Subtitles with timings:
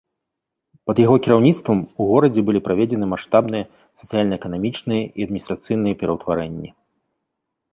[0.91, 3.63] Пад яго кіраўніцтвам у горадзе былі праведзены маштабныя
[4.03, 6.69] сацыяльна-эканамічныя і адміністрацыйныя пераўтварэнні.